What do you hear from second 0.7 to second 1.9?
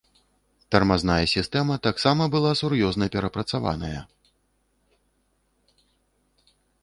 Тармазная сістэма